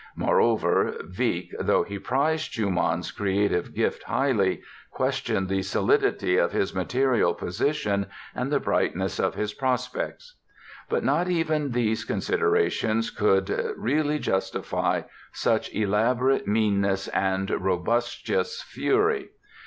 [0.15, 7.35] Moreover, Wieck, though he prized Schumann's creative gift highly, questioned the solidity of his material
[7.35, 10.37] position and the brightness of his prospects.
[10.89, 15.03] But not even these considerations could really justify
[15.33, 19.29] such elaborate meanness and robustious fury.